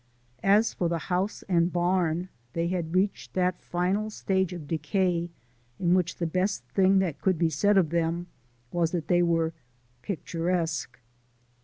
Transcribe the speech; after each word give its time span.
As 0.43 0.73
for 0.73 0.89
the 0.89 0.97
house 1.13 1.43
and 1.47 1.71
barn, 1.71 2.29
they 2.53 2.69
had 2.69 2.95
reached 2.95 3.35
that 3.35 3.61
final 3.61 4.09
stage 4.09 4.51
of 4.51 4.67
decay 4.67 5.29
in 5.79 5.93
which 5.93 6.15
the 6.15 6.25
best 6.25 6.63
thing 6.73 6.97
that 6.97 7.21
could 7.21 7.37
be 7.37 7.51
said 7.51 7.77
of 7.77 7.91
them 7.91 8.25
was 8.71 8.89
that 8.93 9.09
they 9.09 9.21
were 9.21 9.53
picturesque. 10.01 10.97